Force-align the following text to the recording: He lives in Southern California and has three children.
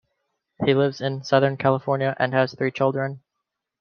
He 0.65 0.73
lives 0.73 0.99
in 0.99 1.23
Southern 1.23 1.57
California 1.57 2.15
and 2.17 2.33
has 2.33 2.55
three 2.55 2.71
children. 2.71 3.21